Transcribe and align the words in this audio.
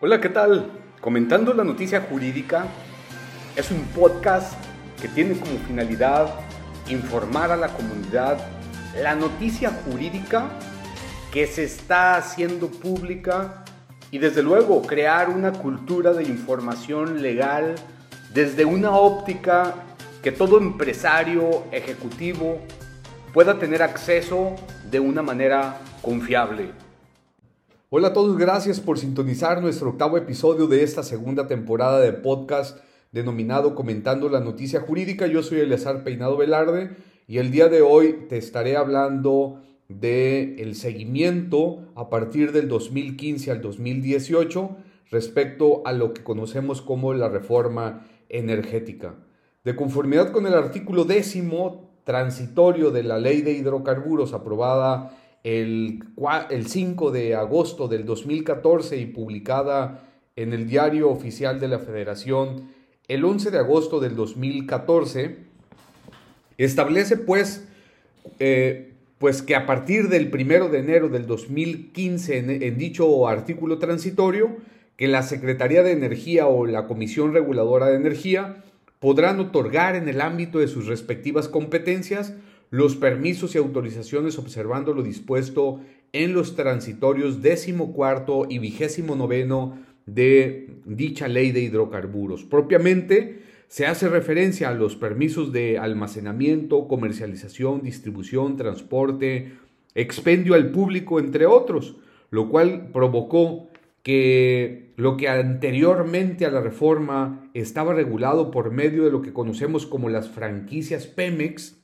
Hola, 0.00 0.20
¿qué 0.20 0.28
tal? 0.28 0.70
Comentando 1.00 1.52
la 1.54 1.64
noticia 1.64 2.02
jurídica 2.02 2.66
es 3.56 3.72
un 3.72 3.82
podcast 3.86 4.52
que 5.02 5.08
tiene 5.08 5.36
como 5.36 5.58
finalidad 5.66 6.32
informar 6.88 7.50
a 7.50 7.56
la 7.56 7.66
comunidad 7.74 8.38
la 9.02 9.16
noticia 9.16 9.70
jurídica 9.70 10.50
que 11.32 11.48
se 11.48 11.64
está 11.64 12.14
haciendo 12.14 12.68
pública 12.68 13.64
y 14.12 14.18
desde 14.18 14.40
luego 14.40 14.82
crear 14.82 15.30
una 15.30 15.50
cultura 15.50 16.12
de 16.12 16.22
información 16.22 17.20
legal 17.20 17.74
desde 18.32 18.64
una 18.64 18.92
óptica 18.92 19.74
que 20.22 20.30
todo 20.30 20.58
empresario 20.58 21.64
ejecutivo 21.72 22.60
pueda 23.34 23.58
tener 23.58 23.82
acceso 23.82 24.54
de 24.88 25.00
una 25.00 25.22
manera 25.22 25.80
confiable. 26.02 26.87
Hola 27.90 28.08
a 28.08 28.12
todos, 28.12 28.36
gracias 28.36 28.80
por 28.80 28.98
sintonizar 28.98 29.62
nuestro 29.62 29.88
octavo 29.88 30.18
episodio 30.18 30.66
de 30.66 30.82
esta 30.82 31.02
segunda 31.02 31.46
temporada 31.46 31.98
de 32.00 32.12
podcast 32.12 32.80
denominado 33.12 33.74
Comentando 33.74 34.28
la 34.28 34.40
Noticia 34.40 34.80
Jurídica. 34.80 35.26
Yo 35.26 35.42
soy 35.42 35.60
Eleazar 35.60 36.04
Peinado 36.04 36.36
Velarde 36.36 36.90
y 37.26 37.38
el 37.38 37.50
día 37.50 37.70
de 37.70 37.80
hoy 37.80 38.26
te 38.28 38.36
estaré 38.36 38.76
hablando 38.76 39.62
de 39.88 40.56
el 40.58 40.74
seguimiento 40.74 41.88
a 41.94 42.10
partir 42.10 42.52
del 42.52 42.68
2015 42.68 43.52
al 43.52 43.62
2018 43.62 44.76
respecto 45.10 45.80
a 45.86 45.92
lo 45.92 46.12
que 46.12 46.22
conocemos 46.22 46.82
como 46.82 47.14
la 47.14 47.30
reforma 47.30 48.06
energética. 48.28 49.14
De 49.64 49.76
conformidad 49.76 50.30
con 50.30 50.46
el 50.46 50.52
artículo 50.52 51.06
décimo 51.06 51.88
transitorio 52.04 52.90
de 52.90 53.02
la 53.02 53.16
Ley 53.16 53.40
de 53.40 53.52
Hidrocarburos 53.52 54.34
aprobada 54.34 55.10
el, 55.44 56.04
el 56.50 56.66
5 56.66 57.10
de 57.10 57.34
agosto 57.34 57.88
del 57.88 58.04
2014 58.04 58.98
y 58.98 59.06
publicada 59.06 60.04
en 60.36 60.52
el 60.52 60.68
Diario 60.68 61.10
Oficial 61.10 61.58
de 61.60 61.68
la 61.68 61.78
Federación 61.78 62.78
el 63.08 63.24
11 63.24 63.50
de 63.50 63.58
agosto 63.58 64.00
del 64.00 64.14
2014, 64.14 65.36
establece 66.58 67.16
pues, 67.16 67.66
eh, 68.38 68.92
pues 69.16 69.40
que 69.40 69.56
a 69.56 69.64
partir 69.64 70.08
del 70.08 70.30
1 70.32 70.68
de 70.68 70.78
enero 70.78 71.08
del 71.08 71.26
2015, 71.26 72.38
en, 72.38 72.50
en 72.62 72.76
dicho 72.76 73.26
artículo 73.26 73.78
transitorio, 73.78 74.58
que 74.98 75.08
la 75.08 75.22
Secretaría 75.22 75.82
de 75.82 75.92
Energía 75.92 76.48
o 76.48 76.66
la 76.66 76.86
Comisión 76.86 77.32
Reguladora 77.32 77.86
de 77.86 77.96
Energía 77.96 78.62
podrán 78.98 79.40
otorgar 79.40 79.96
en 79.96 80.08
el 80.08 80.20
ámbito 80.20 80.58
de 80.58 80.68
sus 80.68 80.86
respectivas 80.86 81.48
competencias 81.48 82.34
los 82.70 82.96
permisos 82.96 83.54
y 83.54 83.58
autorizaciones 83.58 84.38
observando 84.38 84.92
lo 84.92 85.02
dispuesto 85.02 85.80
en 86.12 86.32
los 86.32 86.56
transitorios 86.56 87.42
décimo 87.42 87.92
cuarto 87.92 88.46
y 88.48 88.58
vigésimo 88.58 89.16
noveno 89.16 89.78
de 90.06 90.76
dicha 90.84 91.28
ley 91.28 91.52
de 91.52 91.60
hidrocarburos. 91.60 92.44
Propiamente 92.44 93.42
se 93.68 93.86
hace 93.86 94.08
referencia 94.08 94.70
a 94.70 94.74
los 94.74 94.96
permisos 94.96 95.52
de 95.52 95.78
almacenamiento, 95.78 96.88
comercialización, 96.88 97.82
distribución, 97.82 98.56
transporte, 98.56 99.52
expendio 99.94 100.54
al 100.54 100.70
público, 100.70 101.20
entre 101.20 101.44
otros, 101.44 101.96
lo 102.30 102.48
cual 102.48 102.88
provocó 102.92 103.68
que 104.02 104.92
lo 104.96 105.18
que 105.18 105.28
anteriormente 105.28 106.46
a 106.46 106.50
la 106.50 106.62
reforma 106.62 107.50
estaba 107.52 107.92
regulado 107.92 108.50
por 108.50 108.70
medio 108.70 109.04
de 109.04 109.10
lo 109.10 109.20
que 109.20 109.34
conocemos 109.34 109.86
como 109.86 110.08
las 110.08 110.30
franquicias 110.30 111.06
Pemex, 111.06 111.76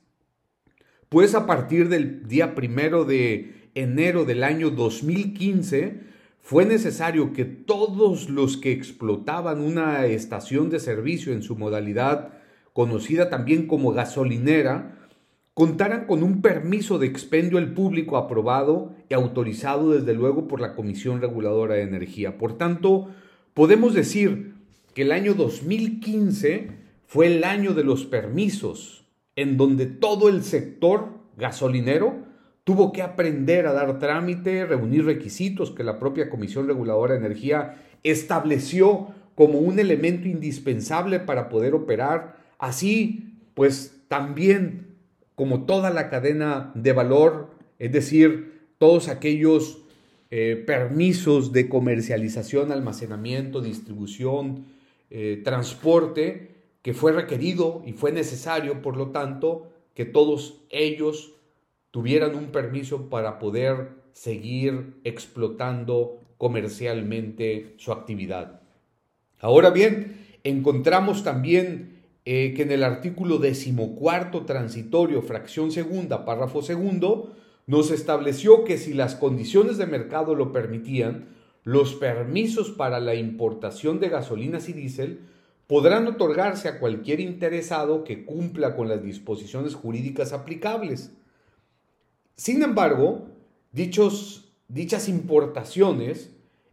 pues 1.15 1.37
a 1.37 1.47
partir 1.47 1.89
del 1.91 2.27
día 2.27 2.57
primero 2.57 3.05
de 3.05 3.69
enero 3.77 4.25
del 4.25 4.43
año 4.43 4.71
2015 4.71 6.01
fue 6.41 6.67
necesario 6.67 7.33
que 7.33 7.45
todos 7.45 8.29
los 8.29 8.57
que 8.57 8.73
explotaban 8.73 9.61
una 9.61 10.07
estación 10.07 10.71
de 10.71 10.81
servicio 10.81 11.33
en 11.33 11.45
su 11.45 11.55
modalidad 11.55 12.33
conocida 12.73 13.31
también 13.31 13.69
como 13.69 13.93
gasolinera, 13.93 15.07
contaran 15.55 16.09
con 16.09 16.25
un 16.25 16.43
permiso 16.43 16.99
de 16.99 17.07
expendio 17.07 17.59
al 17.59 17.75
público 17.75 18.17
aprobado 18.17 18.97
y 19.09 19.15
autorizado 19.15 19.93
desde 19.93 20.15
luego 20.15 20.49
por 20.49 20.61
la 20.61 20.75
Comisión 20.75 21.21
Reguladora 21.21 21.77
de 21.77 21.83
Energía. 21.83 22.39
Por 22.39 22.59
tanto, 22.59 23.07
podemos 23.55 23.95
decir 23.95 24.55
que 24.95 25.03
el 25.03 25.13
año 25.13 25.35
2015 25.35 26.71
fue 27.07 27.29
el 27.29 27.45
año 27.45 27.73
de 27.73 27.85
los 27.85 28.05
permisos, 28.05 29.04
en 29.37 29.57
donde 29.57 29.87
todo 29.87 30.29
el 30.29 30.43
sector 30.43 31.09
gasolinero 31.37 32.15
tuvo 32.65 32.93
que 32.93 33.03
aprender 33.03 33.67
a 33.67 33.73
dar 33.73 33.99
trámite, 33.99 34.65
reunir 34.65 35.05
requisitos 35.05 35.71
que 35.71 35.85
la 35.85 35.99
propia 35.99 36.31
Comisión 36.31 36.67
Reguladora 36.67 37.15
de 37.15 37.21
Energía 37.21 37.77
estableció 38.03 39.09
como 39.35 39.59
un 39.59 39.79
elemento 39.79 40.29
indispensable 40.29 41.21
para 41.21 41.49
poder 41.49 41.75
operar. 41.75 42.37
Así, 42.59 43.35
pues 43.55 44.01
también 44.09 44.95
como 45.35 45.65
toda 45.65 45.91
la 45.91 46.09
cadena 46.09 46.73
de 46.75 46.93
valor, 46.93 47.51
es 47.79 47.93
decir, 47.93 48.63
todos 48.79 49.09
aquellos 49.09 49.79
eh, 50.31 50.63
permisos 50.67 51.53
de 51.53 51.69
comercialización, 51.69 52.73
almacenamiento, 52.73 53.61
distribución, 53.61 54.65
eh, 55.11 55.41
transporte, 55.45 56.54
que 56.85 56.93
fue 56.93 57.13
requerido 57.13 57.83
y 57.87 57.95
fue 57.95 58.13
necesario, 58.13 58.83
por 58.83 58.99
lo 58.99 59.09
tanto, 59.09 59.73
que 59.95 60.05
todos 60.05 60.61
ellos 60.69 61.33
tuvieran 61.91 62.35
un 62.35 62.49
permiso 62.49 63.09
para 63.09 63.39
poder 63.39 63.89
seguir 64.13 65.01
explotando 65.03 66.21
comercialmente 66.37 67.73
su 67.79 67.91
actividad. 67.91 68.61
Ahora 69.41 69.71
bien, 69.71 70.27
encontramos 70.45 71.25
también 71.25 72.03
eh, 72.27 72.53
que 72.55 72.65
en 72.65 72.71
el 72.71 72.85
artículo 72.85 73.39
decimocuarto 73.39 74.45
transitorio, 74.45 75.23
fracción 75.23 75.73
segunda, 75.73 76.27
párrafo 76.27 76.61
segundo, 76.61 77.35
nos 77.67 77.91
estableció 77.93 78.65
que 78.65 78.77
si 78.77 78.93
las 78.93 79.15
condiciones 79.15 79.79
de 79.79 79.87
mercado 79.87 80.35
lo 80.35 80.53
permitían, 80.53 81.29
los 81.63 81.95
permisos 81.95 82.73
para 82.73 83.01
la 83.01 83.15
importación 83.15 84.01
de 84.01 84.11
gasolinas 84.11 84.69
y 84.69 84.75
diésel 84.75 85.21
podrán 85.67 86.07
otorgarse 86.07 86.69
a 86.69 86.79
cualquier 86.79 87.21
interesado 87.21 88.05
que 88.05 88.25
cumpla 88.25 88.77
con 88.77 88.89
las 88.89 89.03
disposiciones 89.03 89.75
jurídicas 89.75 90.33
aplicables. 90.33 91.13
Sin 92.37 92.63
embargo, 92.63 93.29
dichos, 93.73 94.53
dichas 94.69 95.09
importaciones, 95.09 96.31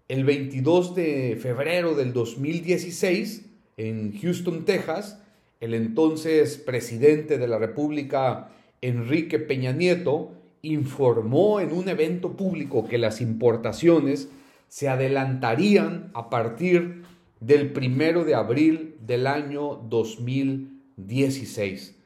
el 0.08 0.26
22 0.26 0.96
de 0.96 1.38
febrero 1.42 1.96
del 1.96 2.12
2016, 2.12 3.46
en 3.78 4.20
Houston, 4.20 4.66
Texas, 4.66 5.22
el 5.62 5.74
entonces 5.74 6.58
presidente 6.58 7.38
de 7.38 7.48
la 7.48 7.60
República, 7.60 8.50
Enrique 8.82 9.40
Peña 9.40 9.72
Nieto, 9.72 10.34
informó 10.64 11.60
en 11.60 11.72
un 11.72 11.88
evento 11.88 12.36
público 12.36 12.88
que 12.88 12.98
las 12.98 13.22
importaciones 13.22 14.30
se 14.68 14.90
adelantarían 14.90 16.12
a 16.14 16.30
partir 16.30 17.04
del 17.42 17.74
primero 17.74 18.24
de 18.24 18.36
abril 18.36 18.96
del 19.02 19.28
año 19.28 19.86
2016. 19.90 21.98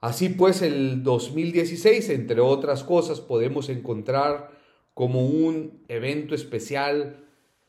Así 0.00 0.30
pues, 0.30 0.62
el 0.62 1.02
2016, 1.02 2.08
entre 2.08 2.40
otras 2.40 2.82
cosas, 2.82 3.20
podemos 3.20 3.68
encontrar 3.68 4.52
como 4.94 5.26
un 5.26 5.82
evento 5.88 6.34
especial 6.34 7.18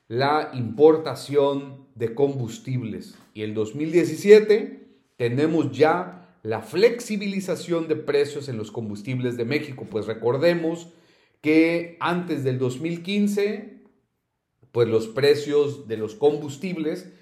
la 0.08 0.52
importación 0.54 1.84
de 1.96 2.16
combustibles. 2.16 3.18
Y 3.34 3.42
el 3.42 3.54
2017 3.54 4.88
tenemos 5.18 5.72
ya 5.72 6.38
la 6.44 6.62
flexibilización 6.62 7.88
de 7.88 7.96
precios 7.96 8.50
en 8.50 8.58
los 8.58 8.72
combustibles 8.72 9.38
de 9.38 9.46
México, 9.46 9.88
pues 9.90 10.08
recordemos 10.08 10.90
que 11.42 11.98
antes 12.00 12.44
del 12.44 12.60
2015 12.60 13.83
pues 14.74 14.88
los 14.88 15.08
precios 15.08 15.88
de 15.88 15.98
los 15.98 16.16
combustibles 16.16 17.14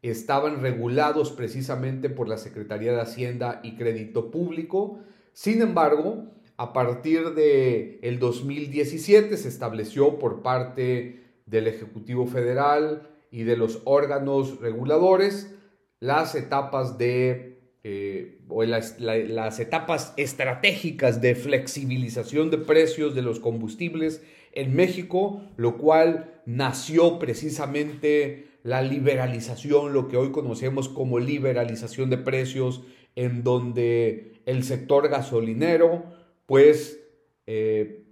estaban 0.00 0.62
regulados 0.62 1.32
precisamente 1.32 2.08
por 2.08 2.28
la 2.28 2.38
Secretaría 2.38 2.92
de 2.92 3.00
Hacienda 3.00 3.60
y 3.64 3.74
Crédito 3.74 4.30
Público. 4.30 5.00
Sin 5.32 5.60
embargo, 5.60 6.26
a 6.56 6.72
partir 6.72 7.34
de 7.34 7.98
el 8.02 8.20
2017 8.20 9.36
se 9.36 9.48
estableció 9.48 10.20
por 10.20 10.40
parte 10.40 11.24
del 11.46 11.66
Ejecutivo 11.66 12.26
Federal 12.26 13.10
y 13.32 13.42
de 13.42 13.56
los 13.56 13.82
órganos 13.84 14.60
reguladores 14.60 15.52
las 15.98 16.36
etapas 16.36 16.96
de 16.96 17.49
eh, 17.82 18.38
o 18.48 18.62
las, 18.64 19.00
las 19.00 19.58
etapas 19.58 20.12
estratégicas 20.16 21.20
de 21.20 21.34
flexibilización 21.34 22.50
de 22.50 22.58
precios 22.58 23.14
de 23.14 23.22
los 23.22 23.40
combustibles 23.40 24.22
en 24.52 24.74
México, 24.74 25.42
lo 25.56 25.78
cual 25.78 26.42
nació 26.44 27.18
precisamente 27.18 28.48
la 28.62 28.82
liberalización, 28.82 29.92
lo 29.92 30.08
que 30.08 30.16
hoy 30.16 30.30
conocemos 30.32 30.88
como 30.88 31.18
liberalización 31.18 32.10
de 32.10 32.18
precios, 32.18 32.82
en 33.16 33.42
donde 33.42 34.34
el 34.46 34.64
sector 34.64 35.08
gasolinero 35.08 36.04
pues 36.46 37.00
eh, 37.46 38.04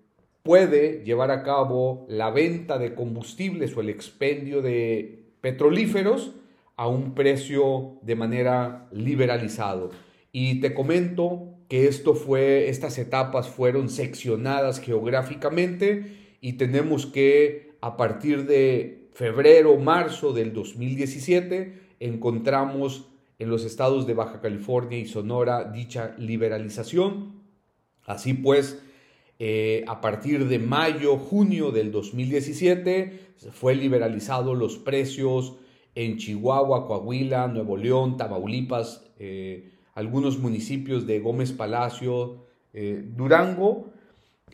puede 0.43 1.03
llevar 1.05 1.31
a 1.31 1.43
cabo 1.43 2.07
la 2.09 2.31
venta 2.31 2.79
de 2.79 2.95
combustibles 2.95 3.77
o 3.77 3.81
el 3.81 3.91
expendio 3.91 4.63
de 4.63 5.27
petrolíferos 5.41 6.35
a 6.79 6.87
un 6.87 7.15
precio 7.15 7.99
de 8.03 8.15
manera 8.15 8.89
liberalizado. 8.93 9.91
Y 10.31 10.61
te 10.61 10.75
comento 10.75 11.59
que 11.69 11.89
esto 11.89 12.15
fue, 12.15 12.69
estas 12.69 12.99
etapas 12.99 13.49
fueron 13.49 13.91
seccionadas 13.91 14.81
geográficamente 14.81 16.37
y 16.41 16.53
tenemos 16.55 17.05
que 17.05 17.73
a 17.81 17.97
partir 17.97 18.47
de 18.47 19.09
febrero, 19.13 19.77
marzo 19.77 20.33
del 20.33 20.53
2017 20.53 21.75
encontramos 21.99 23.09
en 23.41 23.51
los 23.51 23.65
estados 23.65 24.07
de 24.07 24.15
Baja 24.15 24.41
California 24.41 24.99
y 24.99 25.07
Sonora 25.07 25.65
dicha 25.65 26.15
liberalización. 26.17 27.43
Así 28.07 28.35
pues, 28.35 28.81
eh, 29.41 29.85
a 29.89 30.01
partir 30.01 30.47
de 30.47 30.61
mayo, 30.61 31.17
junio 31.17 31.73
del 31.73 31.91
2017 31.91 33.19
fue 33.51 33.75
liberalizado 33.75 34.55
los 34.55 34.79
precios 34.79 35.57
en 35.95 36.17
Chihuahua, 36.17 36.87
Coahuila, 36.87 37.49
Nuevo 37.49 37.77
León, 37.77 38.17
Tamaulipas, 38.17 39.05
eh, 39.19 39.71
algunos 39.95 40.39
municipios 40.39 41.07
de 41.07 41.21
Gómez 41.21 41.53
Palacio, 41.53 42.45
eh, 42.73 43.03
Durango, 43.17 43.91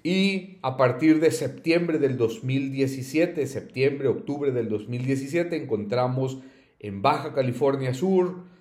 y 0.02 0.58
a 0.62 0.76
partir 0.76 1.20
de 1.20 1.30
septiembre 1.30 1.98
del 1.98 2.16
2017, 2.16 3.46
septiembre, 3.46 4.08
octubre 4.08 4.52
del 4.52 4.68
2017, 4.68 5.56
encontramos 5.56 6.38
en 6.78 7.00
Baja 7.00 7.32
California 7.32 7.94
Sur, 7.94 8.52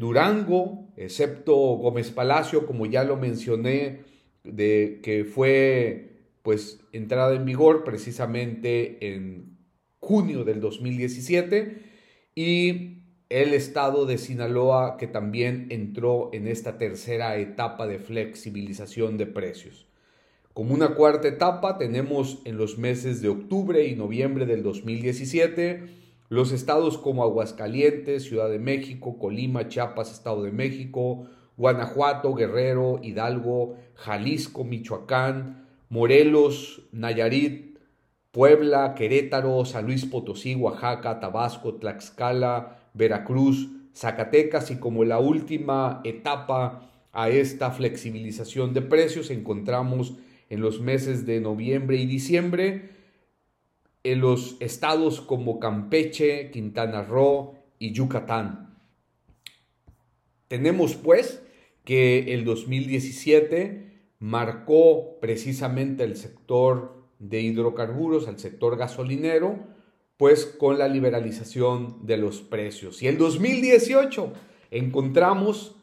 Durango, 0.00 0.88
excepto 0.96 1.54
Gómez 1.54 2.10
Palacio, 2.10 2.66
como 2.66 2.86
ya 2.86 3.04
lo 3.04 3.16
mencioné, 3.16 4.00
de 4.42 5.00
que 5.04 5.24
fue 5.24 6.12
pues 6.42 6.80
entrada 6.92 7.34
en 7.34 7.44
vigor 7.44 7.84
precisamente 7.84 9.14
en 9.14 9.56
junio 10.00 10.44
del 10.44 10.60
2017 10.60 11.91
y 12.34 12.98
el 13.28 13.54
estado 13.54 14.06
de 14.06 14.18
Sinaloa 14.18 14.96
que 14.98 15.06
también 15.06 15.66
entró 15.70 16.30
en 16.32 16.46
esta 16.46 16.78
tercera 16.78 17.36
etapa 17.38 17.86
de 17.86 17.98
flexibilización 17.98 19.16
de 19.16 19.26
precios. 19.26 19.86
Como 20.52 20.74
una 20.74 20.94
cuarta 20.94 21.28
etapa 21.28 21.78
tenemos 21.78 22.40
en 22.44 22.58
los 22.58 22.76
meses 22.76 23.22
de 23.22 23.30
octubre 23.30 23.86
y 23.86 23.96
noviembre 23.96 24.44
del 24.44 24.62
2017 24.62 26.02
los 26.28 26.50
estados 26.52 26.96
como 26.96 27.24
Aguascalientes, 27.24 28.22
Ciudad 28.22 28.48
de 28.48 28.58
México, 28.58 29.18
Colima, 29.18 29.68
Chiapas, 29.68 30.10
Estado 30.10 30.42
de 30.42 30.50
México, 30.50 31.26
Guanajuato, 31.58 32.34
Guerrero, 32.34 33.00
Hidalgo, 33.02 33.76
Jalisco, 33.96 34.64
Michoacán, 34.64 35.66
Morelos, 35.90 36.82
Nayarit, 36.90 37.71
Puebla, 38.32 38.94
Querétaro, 38.94 39.64
San 39.66 39.84
Luis 39.84 40.06
Potosí, 40.06 40.54
Oaxaca, 40.54 41.20
Tabasco, 41.20 41.74
Tlaxcala, 41.74 42.88
Veracruz, 42.94 43.68
Zacatecas 43.94 44.70
y 44.70 44.76
como 44.76 45.04
la 45.04 45.18
última 45.18 46.00
etapa 46.02 46.90
a 47.12 47.28
esta 47.28 47.70
flexibilización 47.70 48.72
de 48.72 48.80
precios 48.80 49.30
encontramos 49.30 50.14
en 50.48 50.62
los 50.62 50.80
meses 50.80 51.26
de 51.26 51.40
noviembre 51.40 51.98
y 51.98 52.06
diciembre 52.06 52.90
en 54.02 54.20
los 54.20 54.56
estados 54.60 55.20
como 55.20 55.60
Campeche, 55.60 56.50
Quintana 56.50 57.02
Roo 57.02 57.54
y 57.78 57.92
Yucatán. 57.92 58.78
Tenemos 60.48 60.96
pues 60.96 61.42
que 61.84 62.32
el 62.32 62.46
2017 62.46 64.08
marcó 64.18 65.20
precisamente 65.20 66.04
el 66.04 66.16
sector 66.16 67.01
de 67.22 67.40
hidrocarburos, 67.40 68.26
al 68.26 68.38
sector 68.38 68.76
gasolinero, 68.76 69.58
pues 70.16 70.44
con 70.44 70.78
la 70.78 70.88
liberalización 70.88 72.04
de 72.04 72.16
los 72.16 72.42
precios. 72.42 73.02
Y 73.02 73.06
el 73.06 73.16
2018 73.16 74.32
encontramos 74.70 75.76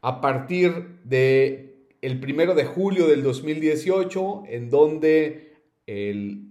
a 0.00 0.20
partir 0.20 1.00
de 1.04 1.86
el 2.00 2.18
primero 2.18 2.54
de 2.54 2.64
julio 2.64 3.06
del 3.08 3.22
2018, 3.22 4.44
en 4.48 4.70
donde 4.70 5.54
el 5.86 6.48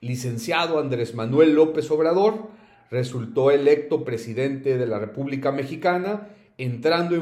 licenciado 0.00 0.78
Andrés 0.78 1.14
Manuel 1.14 1.54
López 1.54 1.90
Obrador 1.90 2.48
resultó 2.90 3.50
electo 3.50 4.04
presidente 4.04 4.78
de 4.78 4.86
la 4.86 4.98
República 4.98 5.52
Mexicana 5.52 6.28
entrando 6.58 7.16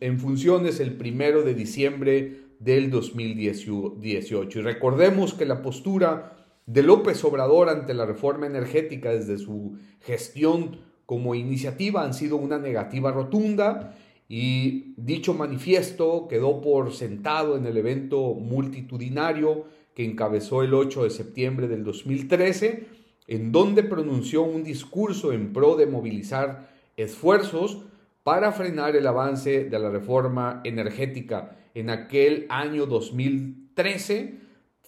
en, 0.00 0.18
funciones 0.18 0.78
el 0.78 0.92
primero 0.92 1.42
de 1.42 1.54
diciembre 1.54 2.41
del 2.62 2.90
2018. 2.90 4.58
Y 4.58 4.62
recordemos 4.62 5.34
que 5.34 5.46
la 5.46 5.62
postura 5.62 6.36
de 6.66 6.82
López 6.82 7.22
Obrador 7.24 7.68
ante 7.68 7.94
la 7.94 8.06
reforma 8.06 8.46
energética 8.46 9.10
desde 9.10 9.38
su 9.38 9.78
gestión 10.00 10.80
como 11.06 11.34
iniciativa 11.34 12.04
han 12.04 12.14
sido 12.14 12.36
una 12.36 12.58
negativa 12.58 13.10
rotunda 13.10 13.96
y 14.28 14.94
dicho 14.96 15.34
manifiesto 15.34 16.28
quedó 16.28 16.60
por 16.60 16.92
sentado 16.92 17.56
en 17.56 17.66
el 17.66 17.76
evento 17.76 18.34
multitudinario 18.34 19.64
que 19.94 20.04
encabezó 20.04 20.62
el 20.62 20.72
8 20.72 21.04
de 21.04 21.10
septiembre 21.10 21.68
del 21.68 21.84
2013, 21.84 22.86
en 23.26 23.52
donde 23.52 23.82
pronunció 23.82 24.42
un 24.42 24.64
discurso 24.64 25.32
en 25.32 25.52
pro 25.52 25.76
de 25.76 25.86
movilizar 25.86 26.70
esfuerzos 26.96 27.82
para 28.22 28.52
frenar 28.52 28.96
el 28.96 29.06
avance 29.06 29.64
de 29.64 29.78
la 29.78 29.90
reforma 29.90 30.60
energética. 30.64 31.56
En 31.74 31.90
aquel 31.90 32.46
año 32.48 32.86
2013 32.86 34.34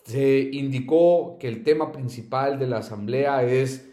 se 0.05 0.51
indicó 0.53 1.37
que 1.41 1.49
el 1.49 1.63
tema 1.63 1.93
principal 1.93 2.59
de 2.59 2.67
la 2.67 2.79
Asamblea 2.79 3.43
es, 3.43 3.89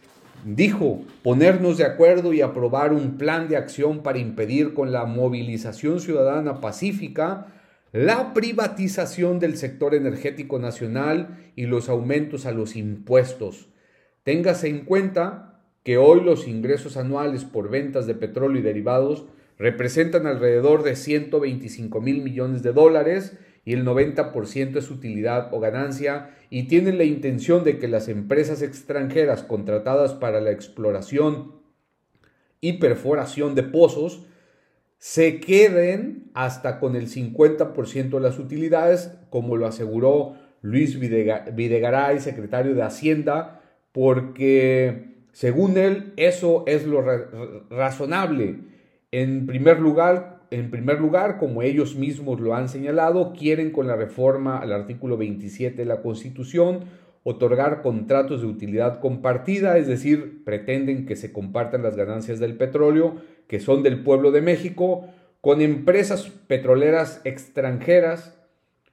dijo, 0.45 1.01
ponernos 1.23 1.77
de 1.77 1.85
acuerdo 1.85 2.33
y 2.33 2.41
aprobar 2.41 2.93
un 2.93 3.17
plan 3.17 3.47
de 3.47 3.57
acción 3.57 4.03
para 4.03 4.19
impedir 4.19 4.73
con 4.73 4.91
la 4.91 5.05
movilización 5.05 5.99
ciudadana 5.99 6.59
pacífica 6.59 7.47
la 7.93 8.33
privatización 8.33 9.39
del 9.39 9.57
sector 9.57 9.95
energético 9.95 10.59
nacional 10.59 11.51
y 11.55 11.65
los 11.65 11.89
aumentos 11.89 12.45
a 12.45 12.51
los 12.51 12.75
impuestos. 12.75 13.67
Téngase 14.23 14.69
en 14.69 14.85
cuenta 14.85 15.50
que 15.83 15.97
hoy 15.97 16.21
los 16.21 16.47
ingresos 16.47 16.97
anuales 16.97 17.45
por 17.45 17.69
ventas 17.69 18.07
de 18.07 18.15
petróleo 18.15 18.59
y 18.59 18.63
derivados 18.63 19.25
representan 19.57 20.27
alrededor 20.27 20.83
de 20.83 20.95
125 20.95 22.01
mil 22.01 22.21
millones 22.21 22.63
de 22.63 22.73
dólares 22.73 23.37
y 23.63 23.73
el 23.73 23.85
90% 23.85 24.77
es 24.77 24.89
utilidad 24.89 25.53
o 25.53 25.59
ganancia 25.59 26.35
y 26.49 26.63
tienen 26.63 26.97
la 26.97 27.03
intención 27.03 27.63
de 27.63 27.77
que 27.77 27.87
las 27.87 28.07
empresas 28.07 28.61
extranjeras 28.61 29.43
contratadas 29.43 30.13
para 30.13 30.41
la 30.41 30.51
exploración 30.51 31.61
y 32.59 32.73
perforación 32.73 33.55
de 33.55 33.63
pozos 33.63 34.25
se 34.97 35.39
queden 35.39 36.29
hasta 36.33 36.79
con 36.79 36.95
el 36.95 37.07
50% 37.07 38.09
de 38.09 38.19
las 38.19 38.37
utilidades, 38.37 39.11
como 39.31 39.57
lo 39.57 39.65
aseguró 39.65 40.35
Luis 40.61 40.99
Videgaray, 40.99 42.19
secretario 42.19 42.75
de 42.75 42.83
Hacienda, 42.83 43.61
porque 43.91 45.10
según 45.31 45.77
él, 45.77 46.13
eso 46.17 46.63
es 46.67 46.85
lo 46.85 47.01
razonable. 47.69 48.59
En 49.11 49.45
primer 49.45 49.79
lugar, 49.79 50.41
en 50.51 50.69
primer 50.69 50.99
lugar, 50.99 51.37
como 51.37 51.61
ellos 51.61 51.95
mismos 51.95 52.41
lo 52.41 52.55
han 52.55 52.67
señalado, 52.67 53.33
quieren 53.33 53.71
con 53.71 53.87
la 53.87 53.95
reforma 53.95 54.57
al 54.57 54.73
artículo 54.73 55.17
27 55.17 55.77
de 55.77 55.85
la 55.85 56.01
Constitución 56.01 56.81
otorgar 57.23 57.81
contratos 57.81 58.41
de 58.41 58.47
utilidad 58.47 58.99
compartida, 58.99 59.77
es 59.77 59.87
decir, 59.87 60.43
pretenden 60.43 61.05
que 61.05 61.15
se 61.15 61.31
compartan 61.31 61.83
las 61.83 61.95
ganancias 61.95 62.39
del 62.39 62.57
petróleo, 62.57 63.17
que 63.47 63.59
son 63.59 63.83
del 63.83 64.03
pueblo 64.03 64.31
de 64.31 64.41
México, 64.41 65.05
con 65.39 65.61
empresas 65.61 66.29
petroleras 66.47 67.21
extranjeras, 67.23 68.40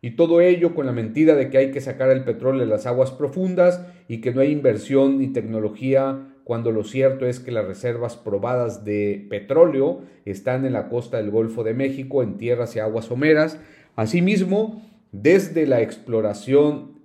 y 0.01 0.13
todo 0.13 0.41
ello 0.41 0.75
con 0.75 0.87
la 0.87 0.93
mentira 0.93 1.35
de 1.35 1.51
que 1.51 1.59
hay 1.59 1.71
que 1.71 1.81
sacar 1.81 2.11
el 2.11 2.25
petróleo 2.25 2.61
de 2.61 2.67
las 2.67 2.87
aguas 2.87 3.11
profundas 3.11 3.85
y 4.07 4.21
que 4.21 4.33
no 4.33 4.41
hay 4.41 4.53
inversión 4.53 5.19
ni 5.19 5.29
tecnología, 5.29 6.29
cuando 6.45 6.73
lo 6.73 6.85
cierto 6.85 7.27
es 7.27 7.41
que 7.41 7.51
las 7.51 7.67
reservas 7.67 8.17
probadas 8.17 8.85
de 8.85 9.27
petróleo 9.29 10.01
están 10.25 10.65
en 10.65 10.73
la 10.73 10.89
costa 10.89 11.19
del 11.19 11.31
Golfo 11.31 11.65
de 11.65 11.75
México, 11.75 12.23
en 12.23 12.39
tierras 12.39 12.75
y 12.75 12.79
aguas 12.79 13.07
someras. 13.07 13.61
Asimismo, 13.97 14.83
desde 15.13 15.67
la 15.67 15.83
exploración, 15.83 17.01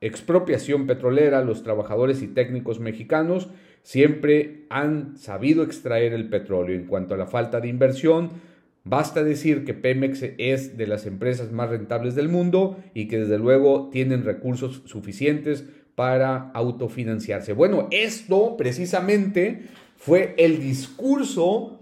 expropiación 0.00 0.86
petrolera, 0.86 1.44
los 1.44 1.62
trabajadores 1.64 2.22
y 2.22 2.28
técnicos 2.28 2.80
mexicanos 2.80 3.50
siempre 3.82 4.64
han 4.70 5.16
sabido 5.16 5.64
extraer 5.64 6.12
el 6.12 6.28
petróleo. 6.28 6.76
En 6.76 6.86
cuanto 6.86 7.14
a 7.14 7.18
la 7.18 7.26
falta 7.26 7.60
de 7.60 7.68
inversión, 7.68 8.30
Basta 8.88 9.22
decir 9.22 9.66
que 9.66 9.74
Pemex 9.74 10.24
es 10.38 10.78
de 10.78 10.86
las 10.86 11.04
empresas 11.04 11.52
más 11.52 11.68
rentables 11.68 12.14
del 12.14 12.30
mundo 12.30 12.78
y 12.94 13.06
que 13.06 13.18
desde 13.18 13.38
luego 13.38 13.90
tienen 13.92 14.24
recursos 14.24 14.82
suficientes 14.86 15.66
para 15.94 16.50
autofinanciarse. 16.54 17.52
Bueno, 17.52 17.88
esto 17.90 18.56
precisamente 18.56 19.64
fue 19.98 20.34
el 20.38 20.60
discurso 20.60 21.80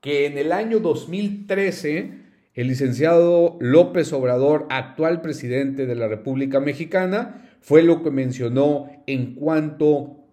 que 0.00 0.24
en 0.24 0.38
el 0.38 0.52
año 0.52 0.80
2013 0.80 2.22
el 2.54 2.68
licenciado 2.68 3.58
López 3.60 4.10
Obrador, 4.14 4.66
actual 4.70 5.20
presidente 5.20 5.84
de 5.84 5.94
la 5.94 6.08
República 6.08 6.60
Mexicana, 6.60 7.50
fue 7.60 7.82
lo 7.82 8.02
que 8.02 8.10
mencionó 8.10 8.90
en 9.06 9.34
cuanto 9.34 10.24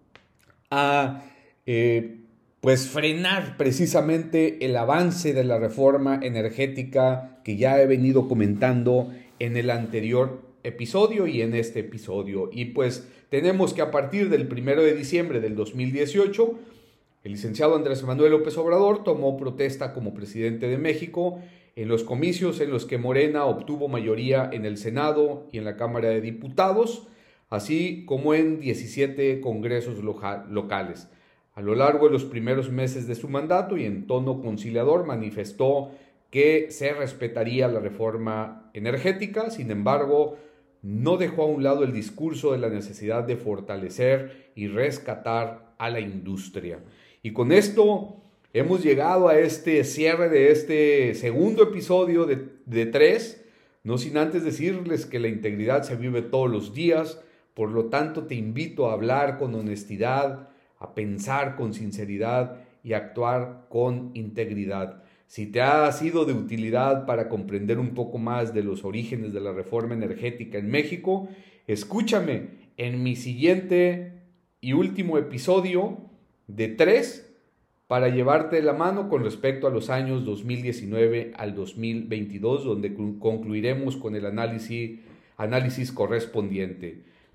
a 0.70 1.24
eh, 1.66 2.19
pues 2.60 2.88
frenar 2.88 3.56
precisamente 3.56 4.64
el 4.66 4.76
avance 4.76 5.32
de 5.32 5.44
la 5.44 5.58
reforma 5.58 6.20
energética 6.22 7.40
que 7.42 7.56
ya 7.56 7.80
he 7.80 7.86
venido 7.86 8.28
comentando 8.28 9.10
en 9.38 9.56
el 9.56 9.70
anterior 9.70 10.42
episodio 10.62 11.26
y 11.26 11.40
en 11.40 11.54
este 11.54 11.80
episodio. 11.80 12.50
Y 12.52 12.66
pues 12.66 13.08
tenemos 13.30 13.72
que 13.72 13.80
a 13.80 13.90
partir 13.90 14.28
del 14.28 14.46
primero 14.46 14.82
de 14.82 14.94
diciembre 14.94 15.40
del 15.40 15.56
2018, 15.56 16.58
el 17.24 17.32
licenciado 17.32 17.76
Andrés 17.76 18.02
Manuel 18.02 18.32
López 18.32 18.58
Obrador 18.58 19.04
tomó 19.04 19.38
protesta 19.38 19.94
como 19.94 20.12
presidente 20.12 20.68
de 20.68 20.76
México 20.76 21.40
en 21.76 21.88
los 21.88 22.04
comicios 22.04 22.60
en 22.60 22.70
los 22.70 22.84
que 22.84 22.98
Morena 22.98 23.46
obtuvo 23.46 23.88
mayoría 23.88 24.50
en 24.52 24.66
el 24.66 24.76
Senado 24.76 25.46
y 25.50 25.56
en 25.56 25.64
la 25.64 25.76
Cámara 25.76 26.10
de 26.10 26.20
Diputados, 26.20 27.08
así 27.48 28.04
como 28.06 28.34
en 28.34 28.60
17 28.60 29.40
congresos 29.40 30.02
locales. 30.02 31.08
A 31.54 31.62
lo 31.62 31.74
largo 31.74 32.06
de 32.06 32.12
los 32.12 32.24
primeros 32.24 32.70
meses 32.70 33.06
de 33.06 33.14
su 33.14 33.28
mandato 33.28 33.76
y 33.76 33.84
en 33.84 34.06
tono 34.06 34.40
conciliador 34.40 35.04
manifestó 35.04 35.90
que 36.30 36.70
se 36.70 36.92
respetaría 36.92 37.68
la 37.68 37.80
reforma 37.80 38.70
energética, 38.72 39.50
sin 39.50 39.70
embargo, 39.70 40.36
no 40.82 41.16
dejó 41.16 41.42
a 41.42 41.46
un 41.46 41.62
lado 41.62 41.84
el 41.84 41.92
discurso 41.92 42.52
de 42.52 42.58
la 42.58 42.68
necesidad 42.68 43.24
de 43.24 43.36
fortalecer 43.36 44.52
y 44.54 44.68
rescatar 44.68 45.74
a 45.78 45.90
la 45.90 46.00
industria. 46.00 46.78
Y 47.22 47.32
con 47.32 47.52
esto 47.52 48.16
hemos 48.52 48.82
llegado 48.82 49.28
a 49.28 49.38
este 49.38 49.84
cierre 49.84 50.28
de 50.28 50.50
este 50.52 51.14
segundo 51.14 51.64
episodio 51.64 52.26
de, 52.26 52.86
tres, 52.86 53.44
no 53.82 53.98
sin 53.98 54.16
antes 54.16 54.44
decirles 54.44 55.06
que 55.06 55.18
la 55.18 55.28
integridad 55.28 55.82
se 55.82 55.96
vive 55.96 56.22
todos 56.22 56.50
los 56.50 56.74
días, 56.74 57.20
por 57.54 57.70
lo 57.70 57.86
tanto 57.86 58.26
te 58.26 58.34
invito 58.36 58.88
a 58.88 58.92
hablar 58.92 59.38
con 59.38 59.54
honestidad, 59.54 60.49
a 60.80 60.94
pensar 60.94 61.54
con 61.56 61.72
sinceridad 61.72 62.56
y 62.82 62.94
actuar 62.94 63.66
con 63.68 64.10
integridad. 64.14 65.04
Si 65.26 65.46
te 65.46 65.60
ha 65.60 65.90
sido 65.92 66.24
de 66.24 66.32
utilidad 66.32 67.06
para 67.06 67.28
comprender 67.28 67.78
un 67.78 67.90
poco 67.90 68.18
más 68.18 68.52
de 68.52 68.64
los 68.64 68.84
orígenes 68.84 69.32
de 69.32 69.40
la 69.40 69.52
reforma 69.52 69.94
energética 69.94 70.58
en 70.58 70.68
México, 70.70 71.28
escúchame 71.68 72.48
en 72.76 73.02
mi 73.02 73.14
siguiente 73.14 74.14
y 74.60 74.72
último 74.72 75.18
episodio 75.18 75.98
de 76.48 76.68
tres 76.68 77.32
para 77.86 78.08
llevarte 78.08 78.62
la 78.62 78.72
mano 78.72 79.08
con 79.08 79.22
respecto 79.22 79.66
a 79.66 79.70
los 79.70 79.90
años 79.90 80.24
2019 80.24 81.32
al 81.36 81.54
2022, 81.54 82.64
donde 82.64 82.94
concluiremos 82.94 83.96
con 83.96 84.16
el 84.16 84.26
análisis 84.26 85.92
correspondiente. 85.92 87.02